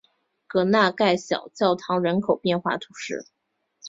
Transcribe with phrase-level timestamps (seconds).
[0.47, 3.27] 戈纳盖小教堂人口变化图示